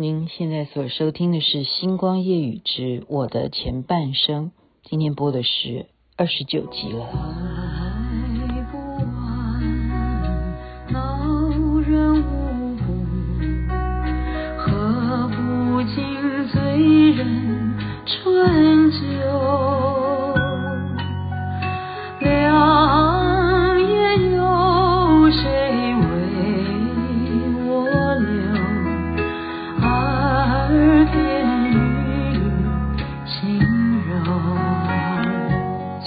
[0.00, 4.46] 您现在所收听的是《星光夜雨之我的前半生》，
[4.84, 5.86] 今天播的是
[6.16, 7.67] 二十九集了。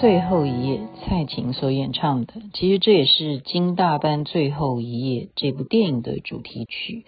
[0.02, 7.06] 最后一页，蔡琴所演唱的，其实这也是《金大班最后一页》这部电影的主题曲。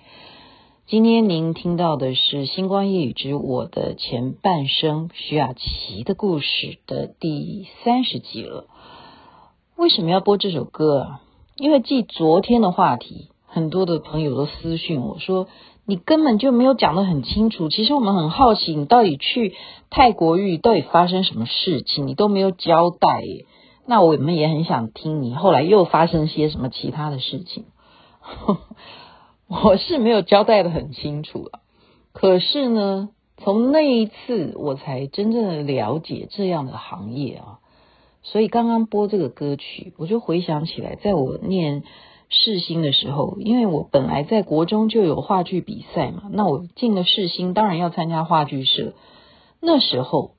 [0.86, 8.68] 今天您听到的是《星光夜雨之我的前半生》徐雅琪的故事的第三十集了。
[9.76, 11.16] 为什么要播这首歌？
[11.56, 15.48] 因为继昨天的话题，很多的朋友都私讯我说。
[15.86, 17.68] 你根本就没有讲得很清楚。
[17.68, 19.54] 其实我们很好奇，你到底去
[19.90, 23.46] 泰国玉到底发生什么事情，你都没有交代耶。
[23.86, 27.66] 那我们也很想听你后来又发生些什么其他的事情。
[29.66, 31.60] 我是没有交代得很清楚啊。
[32.14, 37.60] 可是呢，从那一次我才真正的了解这样的行业啊。
[38.22, 41.84] 所以刚刚播这个歌曲，我就回想起来，在我念。
[42.34, 48.94] 世新的时候，因为我本来在国中就有话剧比赛嘛，那我进了世新，当然要参加话剧社。
[49.62, 50.32] 那时候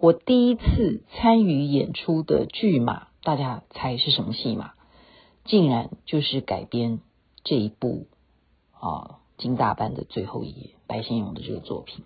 [0.00, 4.72] 我第一次参与演出的剧码，大家猜是什么戏码？
[5.44, 7.00] 竟然就是改编
[7.42, 8.06] 这一部
[8.78, 12.04] 啊金大班的最后一页，白先勇的这个作品。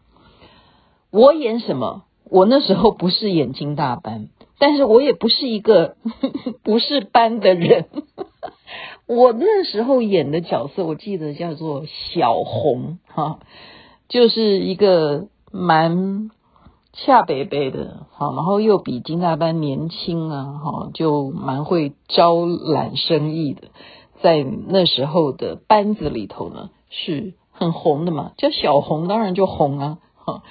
[1.11, 2.05] 我演什么？
[2.31, 5.97] 我那时候不是演金大班，但是我也不是一个
[6.65, 7.87] 不是班的人。
[9.15, 13.39] 我那时候演的角色，我记得叫做小红哈，
[14.09, 16.31] 就是一个蛮
[16.93, 23.69] 恰北北的，哈，然后又比金大班年轻啊，哈，就蛮会招揽生意的，
[24.21, 30.43] 在那时候的班子里头呢，是很红的嘛，叫小红，当然就红啊，哈，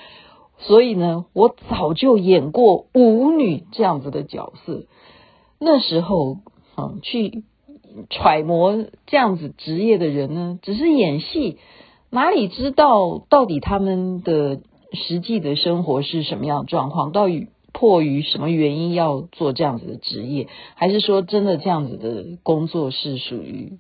[0.57, 4.83] 所以呢，我早就演过舞女这样子的角色，
[5.59, 6.37] 那时候，
[6.77, 7.43] 嗯，去。
[8.09, 11.57] 揣摩这样子职业的人呢，只是演戏，
[12.09, 14.61] 哪里知道到底他们的
[14.93, 17.11] 实际的生活是什么样的状况？
[17.11, 20.47] 到底迫于什么原因要做这样子的职业？
[20.75, 23.79] 还是说真的这样子的工作是属于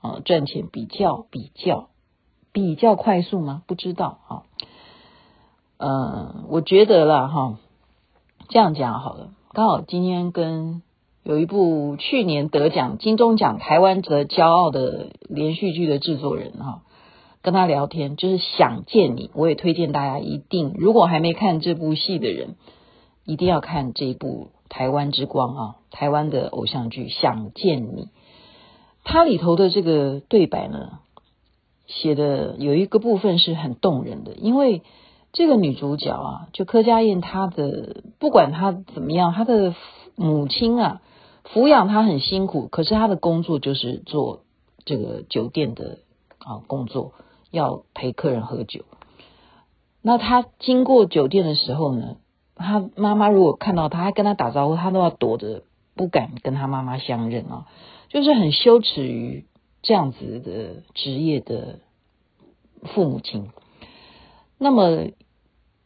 [0.00, 1.88] 啊赚钱比较比较
[2.52, 3.62] 比较快速吗？
[3.66, 4.42] 不知道啊。
[5.78, 7.58] 嗯，我觉得啦哈，
[8.48, 9.30] 这样讲好了。
[9.52, 10.82] 刚好今天跟。
[11.24, 16.82] 有一部去年得奖金钟奖台湾的骄傲的连续剧的制作人哈，
[17.42, 22.56] 跟他聊天就是想见你，我也推荐大家一定，如果还没看这部戏的人，
[23.24, 28.08] 一定要看这一部台湾之光啊，台湾的偶像剧想见你，
[29.04, 30.98] 它里头的这个对白呢，
[31.86, 34.82] 写的有一个部分是很动人的，因为
[35.32, 39.76] 这个女主角啊，就柯佳嬿，她的不管她怎么样，她的
[40.16, 41.00] 母亲啊。
[41.44, 44.44] 抚养他很辛苦，可是他的工作就是做
[44.84, 45.98] 这个酒店的
[46.38, 47.12] 啊工作，
[47.50, 48.84] 要陪客人喝酒。
[50.00, 52.16] 那他经过酒店的时候呢，
[52.54, 55.64] 他妈妈如果看到他，还跟他打招呼，他都要躲着，
[55.94, 57.66] 不敢跟他妈妈相认啊，
[58.08, 59.46] 就是很羞耻于
[59.82, 61.80] 这样子的职业的
[62.82, 63.50] 父母亲。
[64.58, 65.08] 那么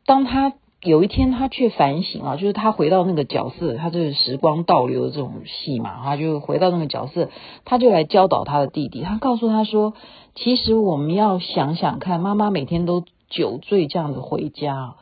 [0.05, 0.53] 当他。
[0.87, 7.29] 有一天，他却反省啊，就是他回到那个角色，他就是时光倒流的这种戏嘛，他就回到那个角色，
[7.65, 9.95] 他就来教导他的弟弟，他告诉他说，
[10.35, 14.95] 其实我们要想想看，妈妈每天都酒醉这样子回家，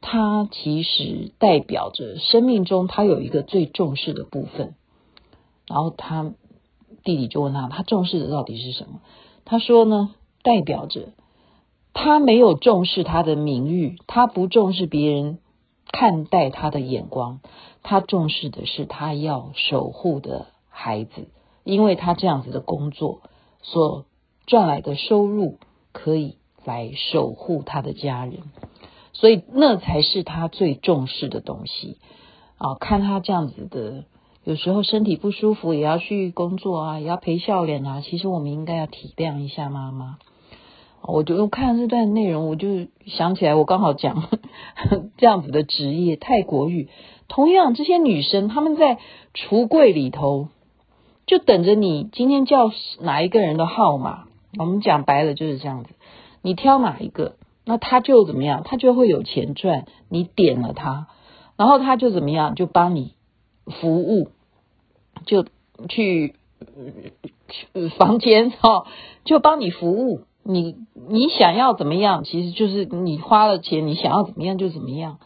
[0.00, 4.74] 他其实代表着生命中他有一个最重视的部分。
[5.68, 6.32] 然后他
[7.04, 9.00] 弟弟就问他，他重视的到底是什么？
[9.44, 10.10] 他说呢，
[10.42, 11.10] 代表着。
[11.94, 15.38] 他没有重视他的名誉，他不重视别人
[15.90, 17.40] 看待他的眼光，
[17.82, 21.28] 他重视的是他要守护的孩子，
[21.62, 23.20] 因为他这样子的工作
[23.62, 24.04] 所
[24.46, 25.58] 赚来的收入
[25.92, 28.40] 可以来守护他的家人，
[29.12, 31.98] 所以那才是他最重视的东西
[32.58, 32.74] 啊！
[32.74, 34.04] 看他这样子的，
[34.42, 38.02] 有时候身体不舒服也要去工作啊，也要陪笑脸啊。
[38.02, 40.18] 其实我们应该要体谅一下妈妈。
[41.06, 44.28] 我就看这段内容，我就想起来，我刚好讲
[45.18, 46.88] 这样子的职业泰国语。
[47.28, 48.98] 同样，这些女生她们在
[49.34, 50.48] 橱柜里头，
[51.26, 52.70] 就等着你今天叫
[53.00, 54.24] 哪一个人的号码。
[54.58, 55.90] 我们讲白了就是这样子，
[56.40, 58.62] 你挑哪一个，那他就怎么样？
[58.64, 59.86] 他就会有钱赚。
[60.08, 61.08] 你点了他，
[61.56, 62.54] 然后他就怎么样？
[62.54, 63.14] 就帮你
[63.66, 64.28] 服务，
[65.26, 65.44] 就
[65.88, 66.34] 去
[67.98, 68.86] 房间 哈，
[69.24, 70.22] 就帮你服务。
[70.44, 70.76] 你
[71.08, 72.22] 你想要怎么样？
[72.24, 75.18] 其实就是你花了钱，你想要怎么样就怎么样，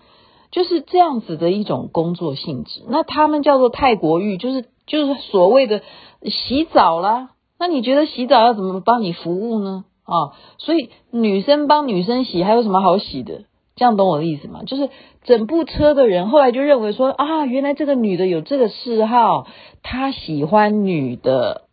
[0.51, 2.83] 就是这样子的一种工作性质。
[2.89, 5.83] 那他们叫做泰国浴，就是就是所谓的
[6.25, 7.31] 洗澡啦。
[7.59, 9.85] 那你觉得洗澡要怎么帮你服务呢？
[10.05, 13.43] 啊，所以女生帮女生洗，还有什么好洗的？
[13.77, 14.63] 这样懂我的意思吗？
[14.65, 14.91] 就是
[15.23, 19.47] 整部车的人后来就认为说啊，原来这个女的有这个嗜好，
[19.83, 21.68] 她喜欢女的，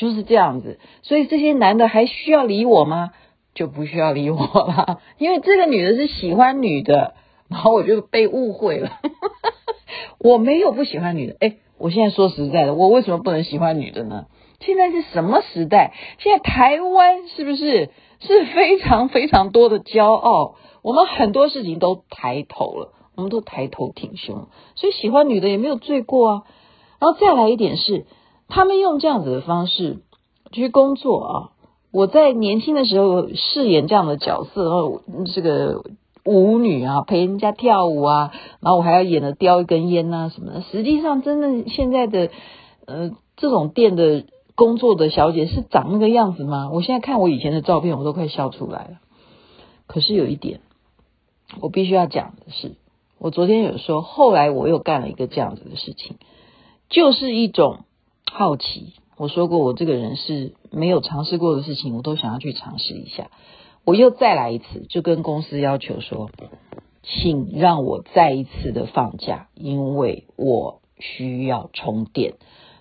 [0.00, 0.78] 就是这样子。
[1.02, 3.10] 所以这些男的还需要理我吗？
[3.52, 7.14] 就不需要理我了，因为这个女的是喜欢女的，
[7.48, 9.00] 然后我就被误会了。
[10.18, 14.26] 我没有不喜欢女的，诶，我现在说实在的，我为什么不能喜欢女的呢？
[14.60, 15.92] 现在是什么时代？
[16.18, 20.54] 现在台湾是不是是非常非常多的骄傲？
[20.82, 26.42] 我们很多事情都抬头了，我们都抬头挺胸，所以喜欢女的也没有罪过啊。
[27.00, 28.06] 然后再来一点是，
[28.50, 30.02] 他们用这样子的方式
[30.52, 31.34] 去工作啊。
[31.92, 35.00] 我在年轻的时候饰演这样的角色，然后
[35.34, 35.82] 这个
[36.24, 40.60] 舞女啊，陪人家跳舞啊，然后我还要演的叼一根烟呐什么的。
[40.60, 42.30] 实际上，真的现在的
[42.86, 44.24] 呃这种店的。
[44.56, 46.68] 工作的小姐是长那个样子吗？
[46.70, 48.90] 我现在看我以前的照片，我都快笑出来了。
[49.86, 50.60] 可是有一点，
[51.62, 52.76] 我必须要讲的是，
[53.18, 56.18] 我昨天有说，后来我又干了一个这样子的事情，
[56.90, 57.84] 就是一种
[58.40, 58.94] 好奇。
[59.18, 63.30] 我说过，我这个人是没有尝试过的事情，我都想要去尝试一下。
[63.84, 66.30] 我又再来一次，就跟公司要求说，
[67.02, 72.36] 请让我再一次的放假，因为我需要充电。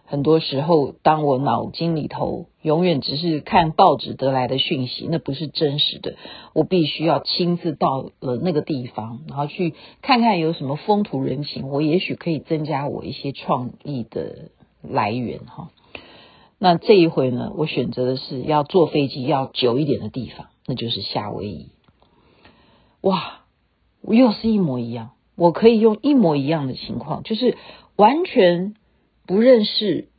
[0.06, 6.16] 很多时候，当我脑筋里头永远只是看报纸得来的讯息，那不是真实的。
[6.54, 15.70] 我必须要亲自到了那个地方，然后去看看有什么风土人情，我也许可以增加我一些创意的来源哈。
[16.58, 21.70] 那这一回呢，我选择的是要坐飞机要久一点的地方，那就是夏威夷。
[23.02, 23.42] 哇，
[24.02, 27.58] 又是一模一样，我可以用一模一样的情况，就是
[27.96, 28.76] 完全。
[29.28, 30.10] 不认识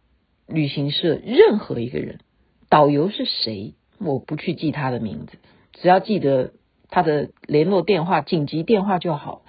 [0.47, 2.21] 旅行社任何一个人，
[2.69, 3.75] 导游是谁？
[3.99, 5.39] 我不去记他的名字，
[5.73, 6.53] 只要记得
[6.91, 9.43] 他的联络电话、紧急电话就好。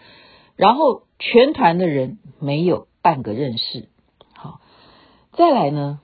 [0.55, 3.87] 然后全团的人没有半个认识。
[5.31, 5.99] 再来呢，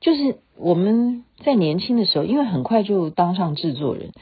[0.00, 4.12] 就是我们在年轻的时候，因为很快就当上制作人，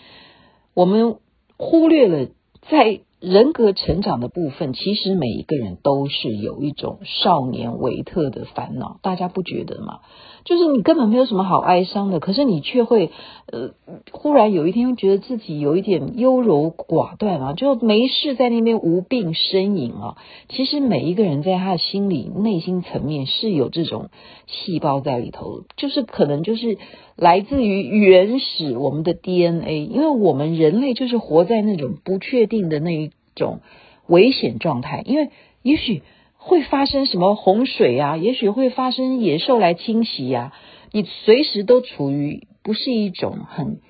[0.75, 1.19] 我们
[1.57, 2.29] 忽略了
[2.69, 3.01] 在。
[3.27, 9.99] 人格成长的部分，其实每一个人都是有一种少年维特的烦恼，大家不觉得吗？
[10.45, 13.11] 就是你根本没有什么好哀伤的，可是你却会
[13.51, 13.73] 呃，
[14.13, 20.17] 忽然有一天觉得自己有一点优柔寡断啊，就没事在那边无病呻吟啊。
[20.49, 24.11] 其实每一个人在他的心里、内心层面是有这种
[24.47, 26.79] 细胞在里头，就是可能就是
[27.17, 33.11] 来自于原始我们的 DNA，因为我们人类就是活在那种不确定的那一。
[33.37, 33.61] 种
[34.09, 35.31] 危险状态，因为
[35.63, 36.03] 也许
[36.37, 40.53] 会发生什么洪水啊，也许会发生野兽来侵袭呀，
[40.91, 43.81] 你随时都处于不是一种很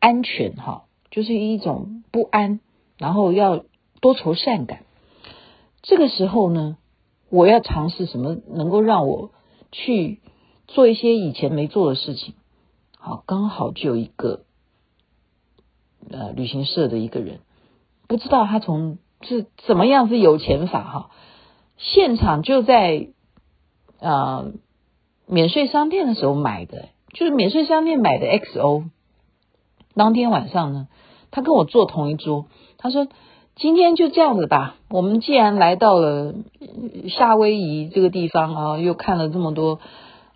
[0.00, 2.60] 安全哈，就是一种不安，
[2.98, 3.64] 然后要
[4.00, 4.84] 多愁善感。
[5.82, 6.76] 这个时候呢，
[7.30, 9.30] 我要尝试什么能够让我
[9.70, 10.20] 去
[10.66, 12.34] 做一些以前没做的事情。
[12.96, 14.44] 好，刚好就有一个
[16.10, 17.40] 呃旅行社的一个人。
[18.08, 21.10] 不知道他从是怎么样是有钱法哈，
[21.76, 23.08] 现场就在
[24.00, 24.52] 呃
[25.26, 28.84] 免税商店的时候买的，就是免税商店买的 XO。
[29.94, 30.88] 当天晚上呢，
[31.30, 32.46] 他跟我坐同一桌，
[32.78, 33.06] 他说
[33.54, 36.34] 今天就这样子吧，我们既然来到了
[37.08, 39.80] 夏威夷这个地方啊，又看了这么多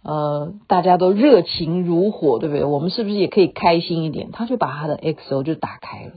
[0.03, 2.65] 呃大家都热情如火，对不对？
[2.65, 4.31] 我们是不是也可以开心一点？
[4.31, 6.13] 他就把他的 XO 就打开了。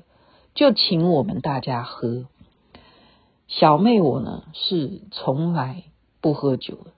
[0.60, 2.26] 就请我们大家喝。
[3.48, 5.86] 小妹我呢是从来
[6.20, 6.92] 不喝酒的。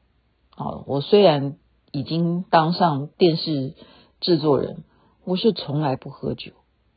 [0.49, 1.57] 好，我虽然
[1.91, 3.75] 已经当上电视
[4.19, 4.77] 制作人，
[5.25, 6.53] 我是从来不喝酒。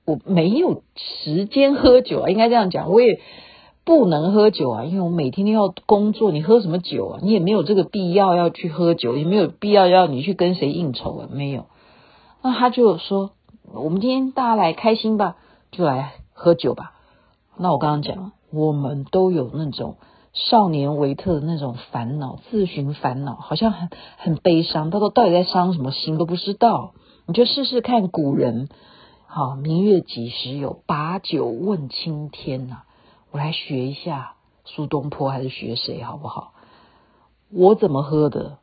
[0.06, 3.20] 我没有时间喝酒啊，应该这样讲，我也
[3.84, 6.32] 不能喝酒啊，因为我每天都要工作。
[6.32, 7.20] 你喝什么酒啊？
[7.22, 11.66] 你也没有这个必要要去喝酒，也没有必要要你去跟谁应酬啊，没有。
[12.40, 13.32] 那他就说，
[13.74, 15.36] 我们今天大家来开心吧，
[15.70, 16.14] 就来。
[16.34, 16.92] 喝酒吧，
[17.56, 19.96] 那我刚刚讲，我们都有那种
[20.32, 23.88] 少年维特的那种烦恼，自寻烦恼，好像很
[24.18, 26.92] 很悲伤，他说到底在伤什么心都不知道。
[27.26, 28.68] 你就试试看古人，
[29.26, 30.82] 好，明月几时有？
[30.86, 32.82] 把酒问青天呐、
[33.30, 36.52] 我来学一下苏东坡，还是学谁好不好？
[37.50, 38.58] 我怎么喝的？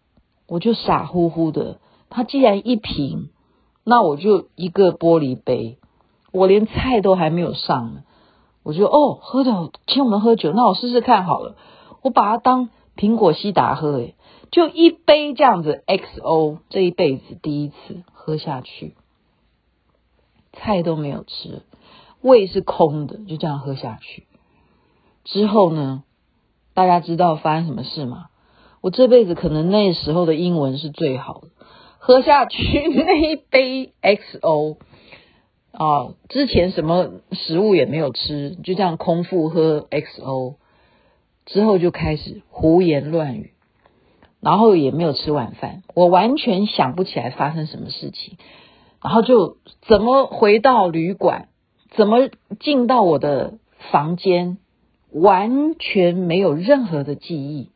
[0.48, 1.80] 我就傻乎乎的。
[2.10, 3.30] 他既然一瓶，
[3.86, 5.78] 那我就一个玻璃杯。
[6.32, 8.04] 我连菜都还没有上呢，
[8.64, 11.56] 我就哦，喝的请我们喝酒，那我试试看好了。
[12.02, 14.16] 我把它当苹果西打喝，诶，
[14.50, 15.84] 就一杯这样子。
[15.88, 18.96] XO 这一辈子第一次喝下去，
[20.54, 21.62] 菜都没有吃，
[22.22, 24.26] 胃是空的，就这样喝下去。
[25.24, 26.04] 之后呢，
[26.74, 28.28] 大家知道发生什么事吗？
[28.82, 31.50] 我这辈子可能那时候的英文是最好的，
[32.00, 34.78] 喝下去 那一杯 XO。
[35.72, 40.56] 啊，之前什么食物也没有吃，就这样空腹喝 XO，
[41.46, 43.54] 之后就开始胡言乱语，
[44.42, 48.38] 然后也没有吃晚饭，我完全想不起来发生什么事情，
[49.02, 51.48] 然后就怎么回到旅馆，
[51.96, 53.58] 怎么进到我的
[53.92, 54.58] 房间，
[55.12, 57.70] 完全没有任何的记忆，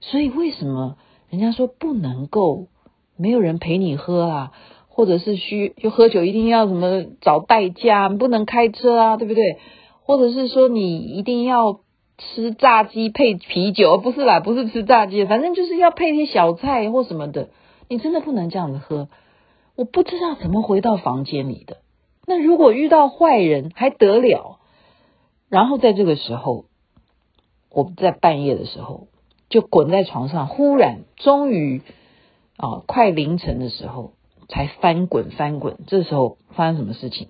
[0.00, 0.98] 所以为什么
[1.30, 2.68] 人家说不能够
[3.16, 4.52] 没有人陪你喝啊？
[5.00, 9.56] 或者是需就喝酒一定要什么找代驾，不能开车啊，对不对？
[10.04, 11.80] 或者是说你一定要
[12.18, 17.48] 吃炸鸡配啤酒，不是啦，不是吃炸鸡，反正就是要配些小菜或什么的。
[17.88, 19.08] 你真的不能这样子喝。
[19.74, 21.78] 我不知道怎么回到房间里的。
[22.26, 24.58] 那如果遇到坏人还得了？
[25.48, 26.66] 然后在这个时候，
[27.72, 29.06] 我在半夜的时候
[29.48, 31.80] 就滚在床上，忽然终于
[32.58, 34.12] 啊，快凌晨的时候。
[34.50, 37.28] 才翻滚翻滚，这时候发生什么事情？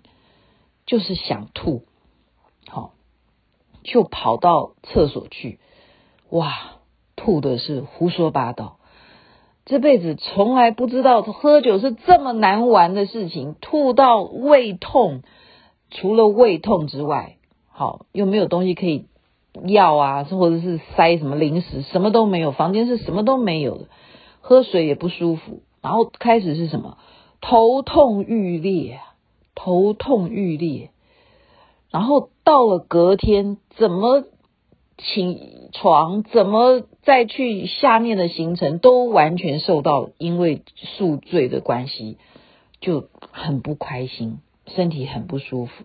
[0.87, 1.85] 就是想吐，
[2.67, 2.95] 好，
[3.85, 5.61] 就跑到厕所去，
[6.31, 6.53] 哇，
[7.15, 8.79] 吐的是胡说八道。
[9.67, 15.23] 这辈子从来不知道喝酒是这么难玩的事情，吐到胃痛，
[15.91, 17.37] 除了胃痛之外，
[17.69, 19.07] 好，又没有东西可以
[19.67, 23.85] 药啊，或者是塞什么零食，什么都没有，房间是什么都没有的，
[24.41, 25.63] 喝水也不舒服。
[25.83, 26.99] 然后开始是什么？
[27.41, 29.01] 头痛欲裂，
[29.55, 30.91] 头痛欲裂。
[31.91, 34.25] 然后到了隔天，怎么
[34.99, 42.19] 起床，怎么再去下面的行程，都完全受到因为宿醉的关系，
[42.81, 45.85] 就很不开心，身体很不舒服。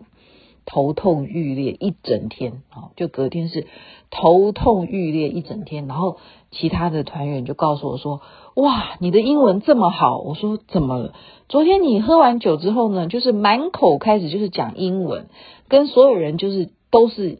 [0.66, 3.68] 头痛欲裂一整天，好，就隔天是
[4.10, 5.86] 头痛欲裂一整天。
[5.86, 6.18] 然后
[6.50, 8.20] 其他的团员就告诉我说
[8.56, 11.14] ：“哇，你的英文这么好。”我说：“怎么了？
[11.48, 15.28] 昨天你喝完酒之后呢，就是满口开始就是讲英文，
[15.68, 17.38] 跟所有人就是都是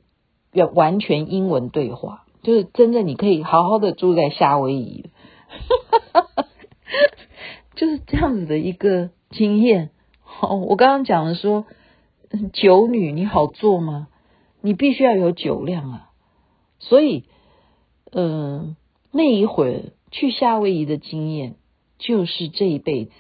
[0.53, 5.11] 要完全英文对话，就是真的你可以好好的住在夏威夷，
[7.75, 9.91] 就是这样子的一个经验。
[10.23, 11.65] 好，我刚刚讲的说。”
[12.53, 14.09] 酒女，你好做吗？
[14.61, 16.11] 你必须要有酒量啊！
[16.79, 17.25] 所以，
[18.11, 18.77] 嗯、
[19.13, 21.57] 那一会儿去夏威夷的经验，
[21.99, 23.13] 就是这一辈子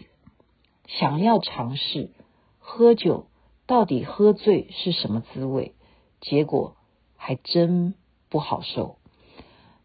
[0.87, 2.11] 想要尝试
[2.59, 3.27] 喝酒，
[3.67, 5.75] 到底喝醉是什么滋味？
[6.21, 6.77] 结果
[7.17, 7.95] 还真
[8.29, 8.99] 不好受。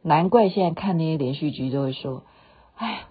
[0.02, 2.24] 难怪现在看那些连续剧都会说
[2.76, 3.10] ：“哎呀，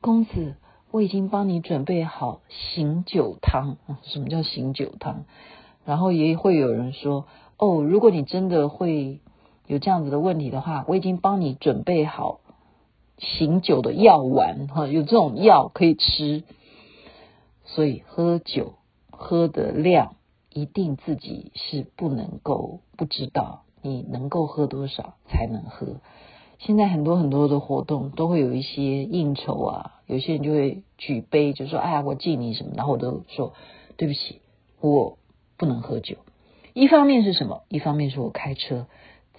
[0.00, 0.54] 公子。”
[0.92, 3.78] 我已经帮你准备好醒酒汤。
[4.02, 5.24] 什么叫醒酒汤？
[5.84, 7.26] 然后也会有人说
[7.58, 9.20] ：“哦，如果你真的会
[9.66, 12.40] 有这样子的问题的话，我已经帮你准备好
[13.16, 16.44] 醒酒的药丸，哈，有这种药可以吃。”
[17.64, 18.74] 所以喝酒
[19.10, 20.16] 喝的量
[20.52, 25.96] 一定自己是不能够不知道，你能够喝多少才能喝。
[26.58, 33.54] 现在很多很多的活动都会有一些应酬啊，有些人就会举杯，就说：“哎呀，我敬你什么？”然后我都说
[33.96, 34.42] ：“对不起，
[34.78, 35.16] 我
[35.56, 36.18] 不能喝酒。”
[36.74, 37.62] 一方面是什么？
[37.68, 38.88] 一方面是我开车，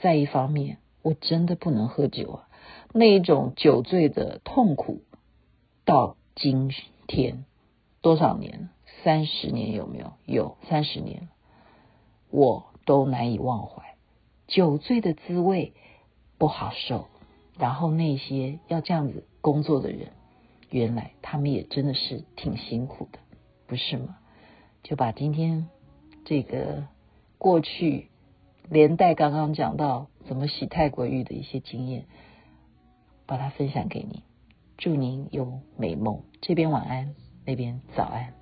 [0.02, 2.50] 再一方面我真的不能喝酒啊。
[2.92, 5.04] 那一种酒醉的痛苦，
[5.86, 6.72] 到今
[7.06, 7.46] 天
[8.02, 8.70] 多少年了？
[9.04, 10.14] 三十年有没有？
[10.26, 11.30] 有三十年，
[12.32, 13.96] 我都难以忘怀。
[14.48, 15.74] 酒醉的滋味
[16.40, 17.06] 不好受。
[17.60, 20.14] 然后那些要这样子工作的人，
[20.74, 23.20] 原来他们也真的是挺辛苦的，
[23.68, 24.18] 不是吗？
[24.82, 25.68] 就把今天
[26.26, 26.88] 这个
[27.38, 28.10] 过去，
[28.70, 32.06] 连带刚刚讲到怎么洗泰国浴的一些经验，
[33.28, 34.24] 把它分享给你。
[34.76, 37.14] 祝您有美梦，这边晚安，
[37.46, 38.34] 那边早安。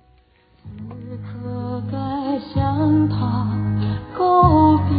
[4.16, 4.94] 告别，